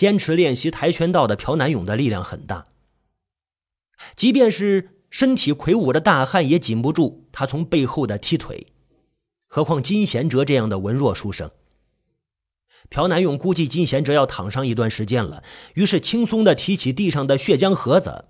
[0.00, 2.68] 坚持练习跆拳道的朴南勇的力量很大，
[4.16, 8.68] 即便是身体魁梧的大汉也禁不住他从背后的踢腿，
[9.46, 11.50] 何况金贤哲这样的文弱书生。
[12.88, 15.44] 朴南勇估计金贤哲要躺上一段时间了，
[15.74, 18.24] 于是轻松的提起地上的血浆盒子，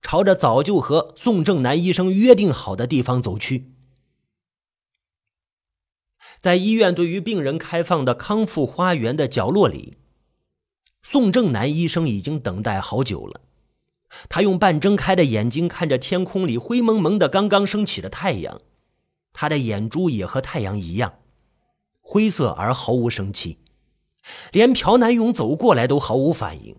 [0.00, 3.72] 朝着早就和宋正南医生约定好的地方走去。
[6.38, 9.97] 在医院对于病人开放的康复花园的角落里，
[11.10, 13.40] 宋正南医生已经等待好久了。
[14.28, 18.60] 他用半睁开的眼睛看着天空里灰蒙蒙的刚刚升起的太阳，
[19.32, 21.20] 他的眼珠也和太阳一样，
[22.02, 23.56] 灰色而毫无生气，
[24.52, 26.76] 连朴南勇走过来都毫无反应。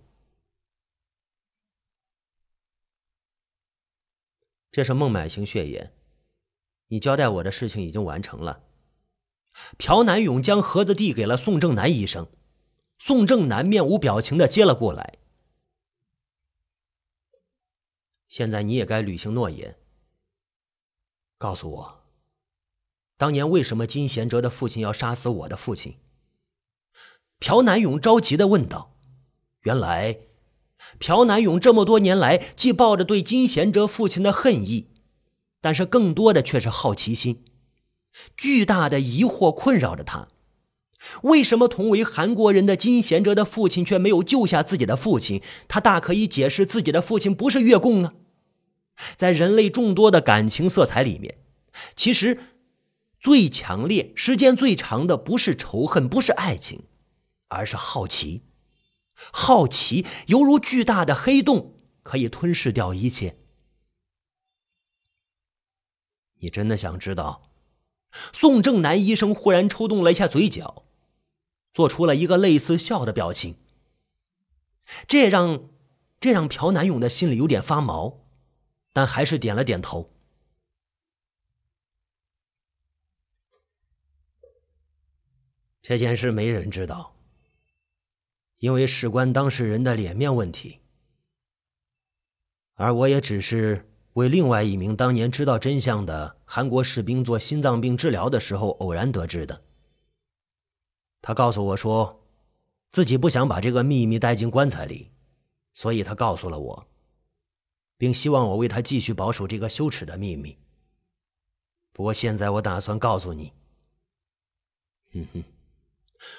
[4.72, 5.92] 这是孟买型血液，
[6.90, 8.62] 你交代我的事情已经完成了。
[9.80, 12.28] 朴南勇将盒子递给了宋正南医生，
[13.00, 15.18] 宋正南面无表情的接了过来。
[18.28, 19.80] 现在你也该履行诺言，
[21.38, 22.04] 告诉我，
[23.18, 25.98] 当年为什么金贤哲的父亲要杀死我的父亲？
[27.40, 28.98] 朴南勇着急的问道。
[29.62, 30.20] 原来，
[31.00, 34.92] 朴南勇这么多年来既抱着对金贤哲父亲的恨意，
[35.60, 37.46] 但是更多的却是好奇心。
[38.38, 40.28] 巨大的疑惑困扰着他：
[41.24, 45.42] 为什么同为韩国人的金贤哲的父亲却没有救下自己的父亲？
[45.68, 48.14] 他大可以解释自己的父亲不是越共啊！
[49.16, 51.38] 在人类众多的感情色彩里面，
[51.96, 52.38] 其实
[53.20, 56.84] 最强烈、时间最长的不是仇恨，不是爱情，
[57.48, 58.44] 而是好奇。
[59.32, 63.38] 好奇犹如巨大的黑洞，可以吞噬掉一切。
[66.42, 67.50] 你真的想知道？
[68.34, 70.84] 宋正南医生忽然抽动了一下嘴角，
[71.74, 73.56] 做出了一个类似笑的表情。
[75.08, 75.70] 这让
[76.20, 78.26] 这让朴南勇的心里有点发毛，
[78.94, 80.12] 但还是点了点头。
[85.82, 87.16] 这件事没人知道，
[88.58, 90.80] 因为事关当事人的脸面问题，
[92.76, 93.86] 而我也只是。
[94.14, 99.64] 为另外一名当年知道真相的韩国士兵做心脏病治疗的时候偶然得知的。
[101.22, 102.22] 他告诉我说，
[102.90, 105.12] 自己不想把这个秘密带进棺材里，
[105.74, 106.88] 所以他告诉了我，
[107.98, 110.58] 并希望我为他继续保守这个羞耻的秘密。
[111.92, 113.52] 不过现在我打算告诉你。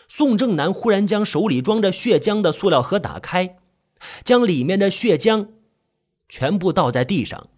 [0.08, 3.58] 宋正南忽然将手里装着血浆的塑料盒打开，
[4.24, 5.48] 将里面的血浆
[6.28, 7.48] 全部倒在地上。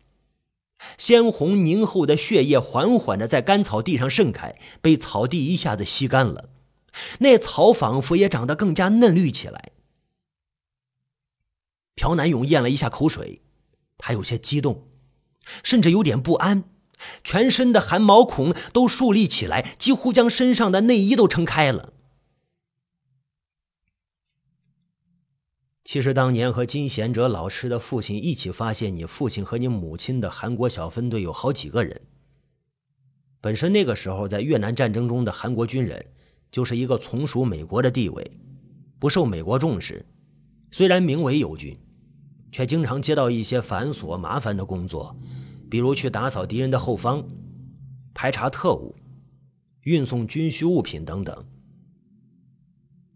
[0.97, 6.49] 鲜红凝厚的血液缓缓的在干草地上盛开，被草地一下子吸干了，
[7.21, 9.73] 那草仿佛也长得更加嫩绿起来。
[11.95, 13.43] 朴南勇咽了一下口水，
[13.99, 14.87] 他有些激动，
[15.63, 16.65] 甚至有点不安，
[17.23, 21.93] 全身的汗毛孔都竖立起来，几乎将身上的内衣都撑开了。
[25.85, 32.01] 其实当年和金贤哲老师的父亲一起发现你父亲和你母亲的韩国小分队有好几个人。
[33.43, 36.07] 本身那个时候在越南战争中的韩国军人
[36.53, 38.31] 就是一个从属美国的地位，
[39.01, 40.07] 不受美国重视。
[40.71, 41.77] 虽然名为友军，
[42.53, 45.17] 却经常接到一些繁琐麻烦的工作，
[45.71, 47.27] 比如去打扫敌人的后方、
[48.15, 48.95] 排查特务、
[49.81, 51.45] 运送军需物品等等。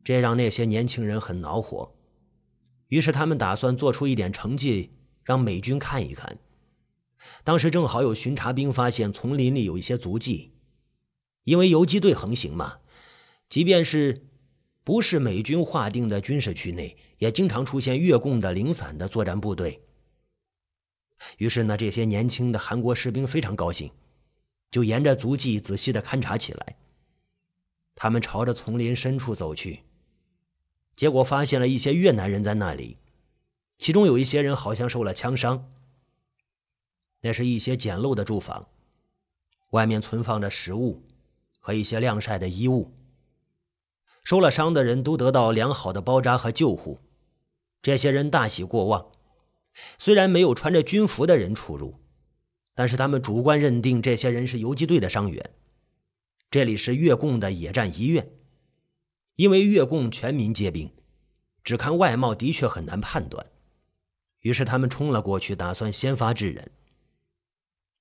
[0.03, 1.95] 这让那些年轻人很恼火。
[2.89, 4.91] 于是他们打算做出一点成绩，
[5.25, 6.39] 让美军看一看。
[7.43, 10.53] 当时正好有巡查兵发现丛林里有一些足迹，
[11.45, 12.79] 因为游击队横行嘛，
[13.49, 14.27] 即便是
[14.83, 19.81] 不是美军划定的军事区内，也经常出现越共的零散的作战部队。
[21.39, 23.91] 于是呢，这些年轻的韩国士兵非常高兴，
[24.71, 26.77] 就沿着足迹仔细的勘察起来。
[27.95, 29.81] 他们朝着丛林深处走去。
[30.95, 32.99] 结果发现了一些越南人在那里，
[33.79, 35.73] 其中有一些人好像受了枪伤。
[37.23, 38.69] 那是一些简陋的住房，
[39.71, 41.03] 外面存放着食物
[41.59, 42.93] 和一些晾晒的衣物。
[44.27, 46.99] 受了伤的人都得到良好的包扎和救护，
[47.81, 49.13] 这些人大喜过望。
[49.99, 51.95] 虽然没有穿着军服的人出入，
[52.75, 55.51] 但是他们主观认定这些人是游击队的伤员。
[56.51, 58.29] 这里是越共的野战医院。
[59.37, 60.91] 因为越共全民皆兵，
[61.63, 63.47] 只看外貌的确很难判断。
[64.41, 66.73] 于是他们冲了过去，打算先发制人。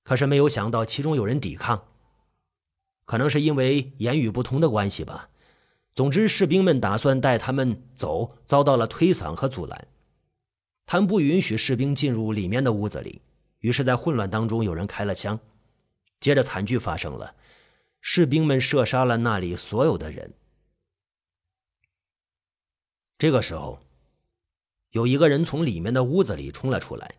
[0.02, 1.86] 可是没有想到，其中有人抵抗。
[3.04, 5.28] 可能是因为言语不通的关系吧，
[5.96, 9.88] 总之，士兵们打算带他们走，遭到了推搡和阻拦。
[10.84, 13.22] 他们不允许士兵进入里面的屋子里，
[13.60, 15.40] 于是，在混乱当中，有人开了枪。
[16.20, 17.34] 接着，惨剧发生了，
[18.02, 20.34] 士兵们射杀了那里所有的人。
[23.16, 23.80] 这个时候，
[24.90, 27.14] 有一个人从里面的屋子里冲了出来，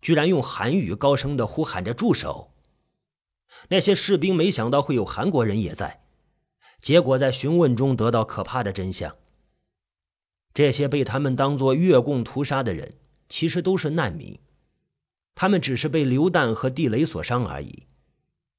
[0.00, 2.52] 居然用韩语高声的呼喊着“住手”。
[3.70, 6.04] 那些士兵没想到会有韩国人也在。
[6.80, 9.16] 结果在询问中得到可怕的真相：
[10.54, 12.94] 这些被他们当作越共屠杀的人，
[13.28, 14.38] 其实都是难民，
[15.34, 17.86] 他们只是被榴弹和地雷所伤而已。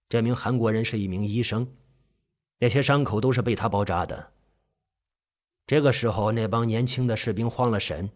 [0.07, 1.73] 这名韩国人是一名医生，
[2.59, 4.31] 那些伤口都是被他包扎的。
[5.65, 8.11] 这个时候，那帮年轻的士兵慌了神，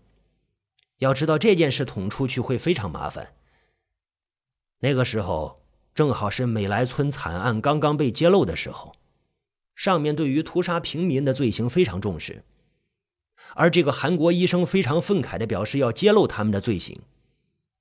[1.00, 3.34] 要知道这件事捅出去会非常麻烦。
[4.80, 5.64] 那个时候
[5.94, 8.94] 正好是美莱村惨案刚刚被揭露的时候。
[9.76, 12.44] 上面对于屠杀平民的罪行非常重视，
[13.54, 17.02] 而这个韩国医生非常愤慨地表示要揭露他们的罪行。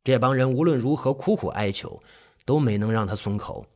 [0.03, 2.03] 这帮人无论如何苦苦哀求，
[2.45, 3.67] 都没能让他松口。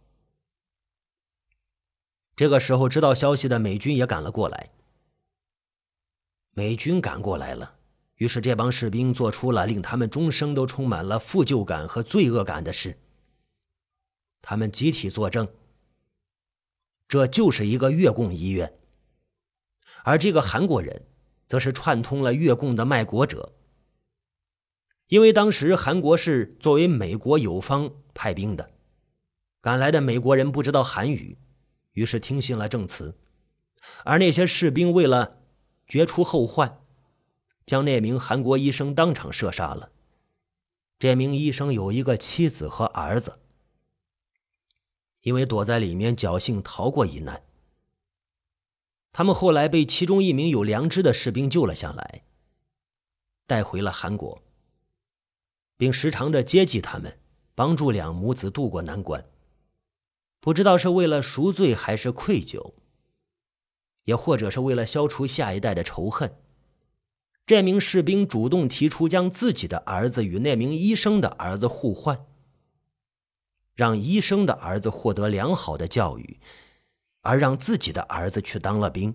[2.37, 4.71] 这个时候，知道消息的美军也赶了过来。
[6.53, 7.77] 美军赶过来了，
[8.17, 12.99] 于是这帮士兵做出了令他们终生都充满了负疚感和罪恶感的事。
[14.43, 15.49] 他们集体作证。
[17.09, 18.79] 这就是一个越共医院，
[20.05, 21.07] 而这个韩国人，
[21.47, 23.55] 则是串通了越共的卖国者。
[25.07, 28.71] 因为当时韩国是作为美国友方派兵的，
[29.63, 31.39] 赶来的美国人不知道韩语，
[31.93, 33.17] 于是听信了证词，
[34.05, 35.39] 而那些士兵为了
[35.87, 36.83] 绝除后患，
[37.65, 39.91] 将那名韩国医生当场射杀了。
[40.99, 43.39] 这名医生有一个妻子和儿子。
[45.23, 47.43] 因为躲在里面侥幸逃过一难，
[49.13, 52.23] 他们后来被其中一名有良知的士兵救了下来，
[53.47, 54.43] 带回了韩国，
[55.77, 57.19] 并时常的接济他们，
[57.55, 59.25] 帮助两母子渡过难关。
[60.41, 62.73] 不知道是为了赎罪还是愧疚，
[64.05, 66.37] 也或者是为了消除下一代的仇恨，
[67.45, 72.25] 这名士兵主动提出将自己的儿子与那名医生的儿子互换。
[73.79, 76.41] 让医生的儿子获得良好的教育，
[77.21, 79.15] 而让自己的儿子去当了兵。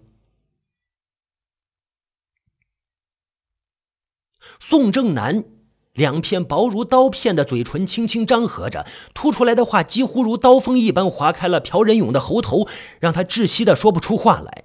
[4.61, 5.43] 宋正南
[5.91, 12.65] 两片薄如刀片的嘴唇轻轻张合着，吐出来的话几乎如刀锋一般划开了朴仁勇的喉头，
[13.01, 14.63] 让他窒息的说不出话来。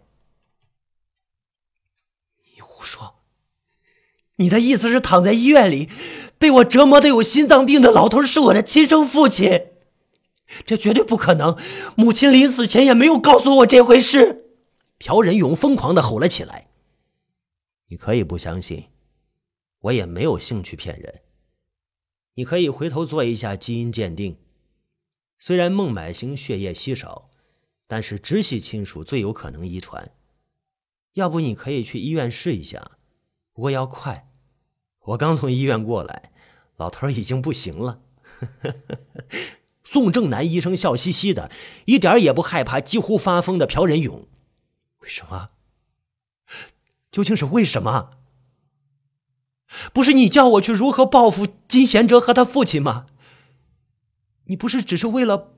[2.54, 3.16] 你胡说！
[4.36, 5.90] 你的意思是躺在医院里
[6.38, 9.67] 被我折磨的有心脏病的老头是我的亲生父亲？
[10.64, 11.56] 这绝对不可能！
[11.96, 14.46] 母亲临死前也没有告诉我这回事。
[14.98, 16.68] 朴仁勇疯狂的吼了起来
[17.88, 18.88] ：“你可以不相信，
[19.80, 21.20] 我也没有兴趣骗人。
[22.34, 24.38] 你可以回头做一下基因鉴定。
[25.38, 27.26] 虽然孟买型血液稀少，
[27.86, 30.10] 但是直系亲属最有可能遗传。
[31.12, 32.92] 要不你可以去医院试一下，
[33.52, 34.30] 不过要快。
[35.00, 36.32] 我刚从医院过来，
[36.76, 38.00] 老头已经不行了。
[39.90, 41.50] ”宋正南医生笑嘻嘻的，
[41.86, 44.28] 一点也不害怕几乎发疯的朴仁勇。
[44.98, 45.48] 为什么？
[47.10, 48.10] 究竟是为什么？
[49.94, 53.06] 不是你叫我去如何报复金贤哲和他父亲吗？
[54.44, 55.54] 你不是只是为了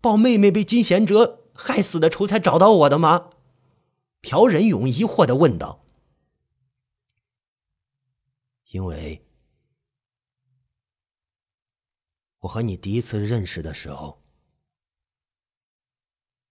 [0.00, 3.30] 报妹妹被金贤哲害死的仇才找到我的吗？
[4.22, 5.80] 朴仁勇疑惑的问道。
[8.72, 9.24] 因为。
[12.42, 14.20] 我和你第一次认识的时候，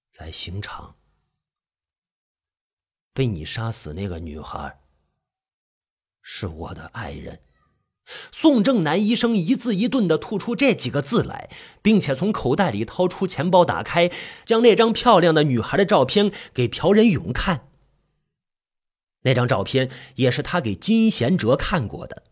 [0.10, 0.96] 在刑场
[3.14, 4.80] 被你杀死那个女孩，
[6.22, 7.42] 是我的爱人。
[8.32, 11.50] 宋正南医生一字一顿的吐出这几个字来，
[11.82, 14.10] 并且从口袋里掏出钱包，打开，
[14.46, 17.68] 将那张漂亮的女孩的照片给朴仁勇看。
[19.24, 22.24] 那张照片也是他给金贤哲看过的，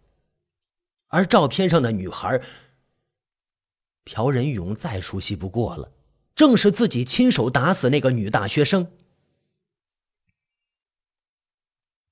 [1.07, 2.41] 而照片上的女孩。
[4.11, 5.91] 朴仁勇再熟悉不过了，
[6.33, 8.91] 正是自己亲手打死那个女大学生。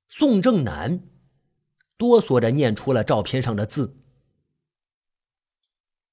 [0.08, 1.02] 宋正南
[1.98, 3.96] 哆嗦着念出了照片上的字：“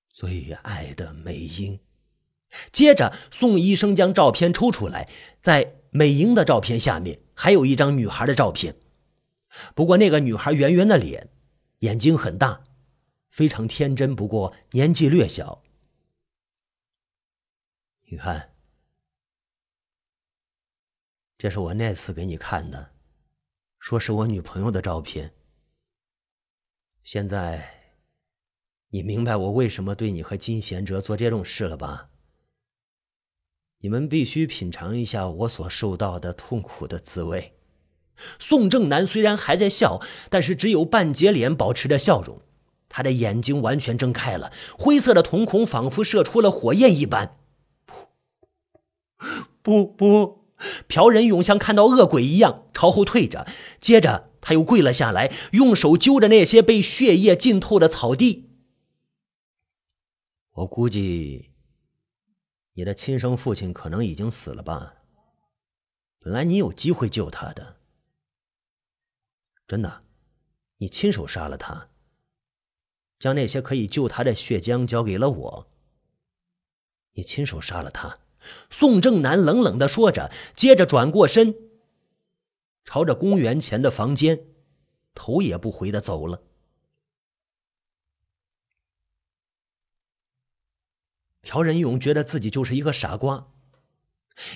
[0.09, 1.79] 最爱的美英。”
[2.73, 5.11] 接着，宋医生将照片抽出来，
[5.43, 8.77] 在美英的照片下面还有一张女孩的照片，
[9.75, 11.29] 不过那个女孩圆圆的脸，
[11.81, 12.63] 眼睛很大，
[13.31, 15.63] 非常天真，不过年纪略小。
[18.07, 18.53] 你看，
[21.39, 22.93] 这是我那次给你看的，
[23.79, 25.33] 说是我女朋友的照片。
[27.03, 27.97] 现在，
[28.91, 32.11] 你明白我为什么对你和金贤哲做这种事了吧？
[33.79, 37.59] 你们必须品尝一下我所受到的痛苦的滋味。
[38.39, 42.43] 宋正南虽然还在笑，但是只有半截脸保持着笑容，
[42.89, 47.41] 他的眼睛完全睁开了，灰色的瞳孔仿佛射出了火焰一般。
[49.63, 50.45] 不不！
[50.89, 53.47] 朴仁勇像看到恶鬼一样朝后退着，
[53.81, 58.51] 接着他又跪了下来，用手揪着那些被血液浸透的草地。
[60.53, 61.51] 我估计，
[62.75, 64.95] 你的亲生父亲可能已经死了吧？
[66.21, 67.77] 本来你有机会救他的。
[69.67, 70.03] 真的，
[70.77, 71.89] 你亲手杀了他，
[73.19, 75.71] 将那些可以救他的血浆交给了我。
[77.15, 78.19] 你亲手杀了他。
[78.71, 81.55] 宋正南冷冷的说着，接着转过身，
[82.85, 84.47] 朝着公园前的房间，
[85.15, 86.43] 头也不回的走了。
[91.43, 93.49] 朴仁勇觉得自己就是一个傻瓜，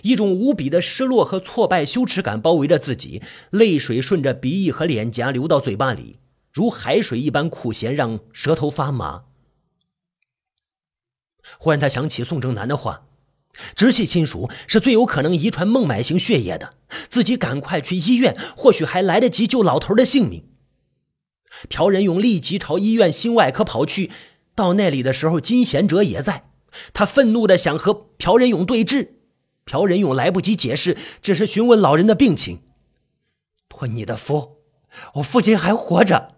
[0.02, 6.18] 一种无比的失落和挫败羞耻感包围着自己，泪水顺着鼻翼和脸颊流到嘴巴里，
[6.52, 9.26] 如海水一般苦咸，让舌头发麻。
[11.58, 13.07] 忽然，他想起宋正南的话。
[13.74, 16.74] 直系亲属是最有可能遗传孟买型血液的，
[17.08, 20.44] 自己赶快去医院，或许还来得及救老头的性命。
[21.68, 24.10] 朴仁勇立即朝医院心外科跑去，
[24.54, 26.50] 到那里的时候，金贤哲也在。
[26.92, 29.08] 他愤怒的想和朴仁勇对峙，
[29.64, 32.60] 朴仁勇来不及解释，只是询问老人的病情。
[33.68, 34.58] 托你的福，
[35.14, 36.28] 我父亲还活着，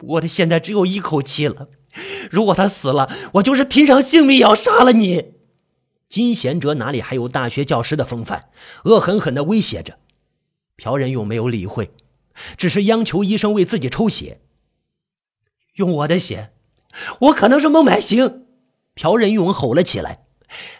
[0.00, 1.68] 我的现在只有一口气了。
[2.30, 5.34] 如果他死了，我就是拼上性命也要杀了你。
[6.12, 8.50] 金贤哲哪里还有大学教师的风范？
[8.84, 9.98] 恶狠狠地威胁着。
[10.76, 11.90] 朴仁勇没有理会，
[12.58, 14.42] 只是央求医生为自己抽血。
[15.76, 16.52] 用我的血，
[17.20, 18.44] 我可能是孟买型！
[18.94, 20.26] 朴仁勇吼了起来，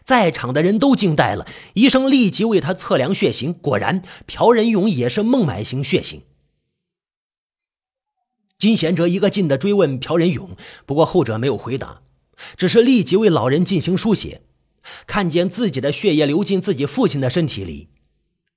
[0.04, 1.48] 在场的人都惊呆了。
[1.72, 6.24] 医生立即为他测量血型，果然，朴仁勇也是孟买型血型。
[8.58, 12.02] 金贤哲一个劲地追问朴仁勇，不过后者没有回答，
[12.54, 14.42] 只是立即为老人进行输血。
[15.06, 17.90] 看见自己的血液流进自己父亲的身体里，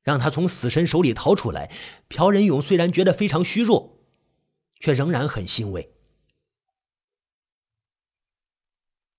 [0.01, 1.71] 让他从死神手里逃出来。
[2.07, 3.99] 朴仁勇虽然觉得非常虚弱，
[4.79, 5.93] 却仍然很欣慰。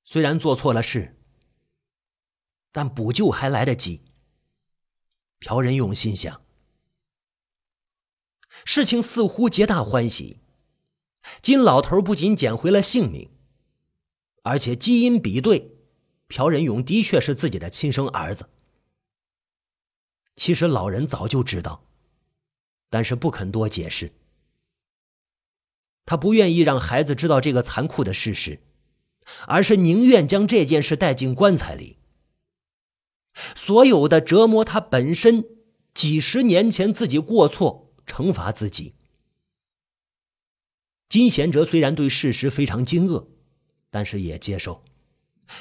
[0.04, 1.20] 虽然做错了事，
[2.72, 4.04] 但补救还来得及。
[5.40, 6.42] 朴仁勇心想，
[8.64, 10.40] 事情似乎皆大欢喜。
[11.42, 13.30] 金老头不仅捡回了性命，
[14.42, 15.75] 而且基因比对。
[16.28, 18.48] 朴仁勇的确是自己的亲生儿子。
[20.34, 21.84] 其实老人早就知道，
[22.90, 24.12] 但是不肯多解释。
[26.04, 28.60] 他不愿意让孩子知道这个残酷的事实，
[29.46, 31.98] 而是宁愿将这件事带进棺材里。
[33.54, 35.44] 所有的折磨，他本身
[35.94, 38.94] 几十年前自己过错，惩罚自己。
[41.08, 43.26] 金贤哲虽然对事实非常惊愕，
[43.90, 44.84] 但是也接受。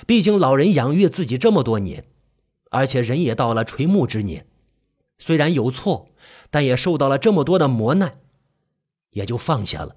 [0.07, 2.05] 毕竟老人养育自己这么多年，
[2.71, 4.47] 而且人也到了垂暮之年，
[5.17, 6.07] 虽然有错，
[6.49, 8.19] 但也受到了这么多的磨难，
[9.11, 9.95] 也就放下了。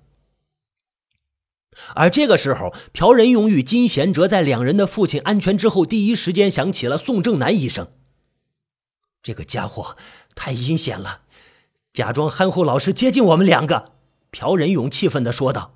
[1.94, 7.92] 而这个时候，朴仁勇与金贤哲在两人的父亲安全之后，第一时间想起了宋正南医生。
[9.22, 9.96] 这个家伙
[10.34, 11.22] 太阴险了，
[11.92, 13.92] 假装憨厚老实接近我们两个。
[14.30, 15.74] 朴仁勇气愤地说道。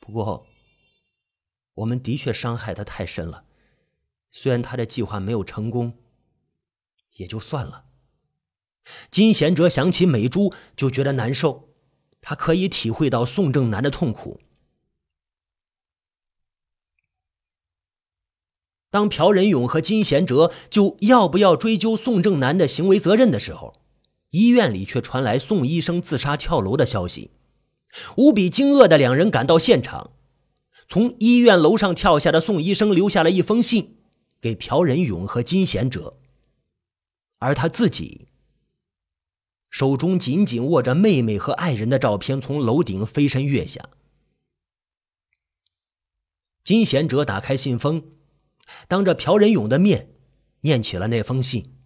[0.00, 0.47] 不过。
[1.78, 3.44] 我们的确伤害他太深了，
[4.30, 5.94] 虽然他的计划没有成功，
[7.16, 7.84] 也就算了。
[9.10, 11.68] 金贤哲想起美珠就觉得难受，
[12.20, 14.40] 他可以体会到宋正南的痛苦。
[18.90, 23.82] 当朴仁勇和金贤哲就要不要追究宋正南的行为责任的时候，
[24.30, 27.30] 医院里却传来宋医生自杀跳楼的消息。
[28.16, 30.10] 无比惊愕的两人赶到现场。
[30.88, 33.98] 从医院楼上跳下的宋医生留下了一封信，
[34.40, 36.18] 给朴仁勇和金贤哲，
[37.38, 38.28] 而他自己
[39.68, 43.90] 手中紧紧握着妹妹和爱人的照片，从楼顶飞身跃下。
[46.64, 48.10] 金贤哲打开信封，
[48.88, 50.14] 当着朴仁勇的面
[50.60, 51.76] 念起了那封信。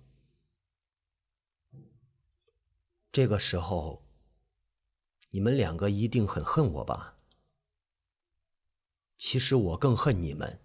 [3.10, 4.04] 这个时候，
[5.30, 7.11] 你们两个一定很恨我吧？
[9.24, 10.58] 其实我更恨你们，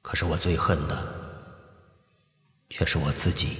[0.00, 0.96] 可是我最恨的
[2.70, 3.56] 却是我自己。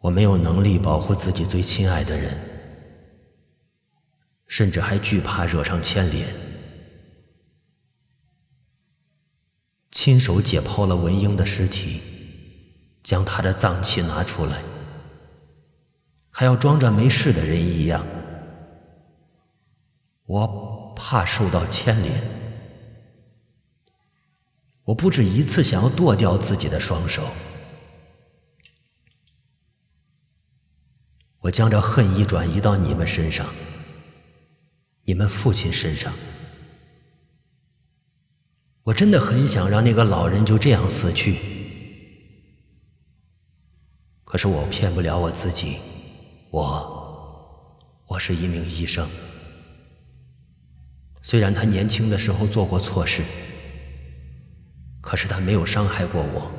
[0.00, 2.38] 我没有能力保护自己最亲爱的人，
[4.46, 6.36] 甚至还惧怕惹上牵连。
[9.90, 12.02] 亲手解剖了文英的尸体，
[13.02, 14.62] 将她的脏器拿出来，
[16.28, 18.04] 还要装着没事的人一样。
[20.30, 22.22] 我怕受到牵连，
[24.84, 27.26] 我不止一次想要剁掉自己的双手。
[31.40, 33.52] 我将这恨意转移到你们身上，
[35.02, 36.14] 你们父亲身上。
[38.84, 41.40] 我真的很想让那个老人就这样死去，
[44.22, 45.80] 可是我骗不了我自己。
[46.52, 49.10] 我，我是一名医生。
[51.22, 53.22] 虽然他年轻的时候做过错事，
[55.00, 56.50] 可是他没有伤害过我。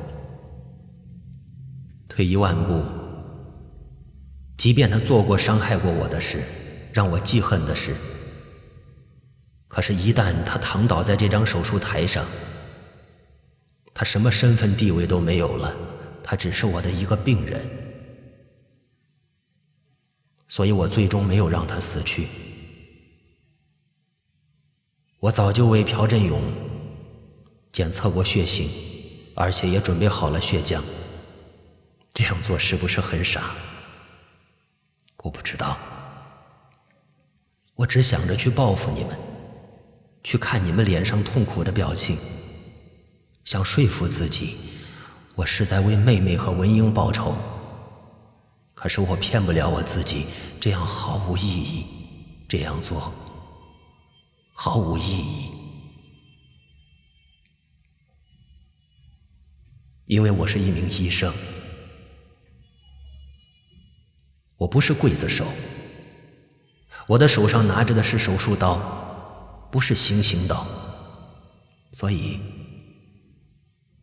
[2.07, 2.83] 退一万步。
[4.57, 6.43] 即便他做过伤害过我的事，
[6.93, 7.95] 让我记恨的事，
[9.67, 12.23] 可是，一旦他躺倒在这张手术台上，
[13.91, 15.75] 他什么身份地位都没有了，
[16.21, 17.67] 他只是我的一个病人，
[20.47, 22.27] 所以我最终没有让他死去。
[25.21, 26.41] 我早就为朴振勇
[27.71, 28.67] 检测过血型，
[29.35, 30.81] 而且也准备好了血浆。
[32.11, 33.51] 这样做是不是很傻？
[35.17, 35.77] 我不知道，
[37.75, 39.15] 我只想着去报复你们，
[40.23, 42.17] 去看你们脸上痛苦的表情，
[43.43, 44.57] 想说服自己，
[45.35, 47.37] 我是在为妹妹和文英报仇。
[48.73, 50.25] 可是我骗不了我自己，
[50.59, 51.85] 这样毫无意义，
[52.49, 53.13] 这样做
[54.63, 55.51] 毫无意义，
[60.05, 61.33] 因为我是一名医生。
[64.57, 65.47] 我不是刽子手，
[67.07, 68.75] 我的手上拿着的是手术刀，
[69.71, 70.63] 不是行刑刀，
[71.93, 72.39] 所以，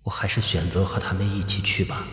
[0.03, 2.05] 我还是选择和他们一起去吧。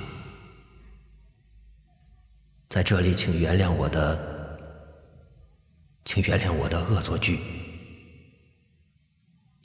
[2.70, 4.60] 在这里，请原谅我的，
[6.04, 7.42] 请原谅我的恶作剧。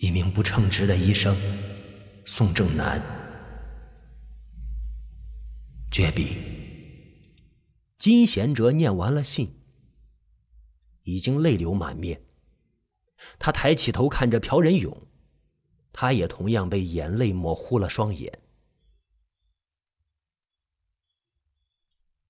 [0.00, 1.36] 一名不称职的医生，
[2.24, 3.02] 宋正南，
[5.90, 6.38] 绝笔。
[7.98, 9.60] 金贤哲念完了信，
[11.02, 12.22] 已经泪流满面。
[13.38, 15.06] 他抬起头看着朴仁勇，
[15.92, 18.39] 他也同样被眼泪模糊了双眼。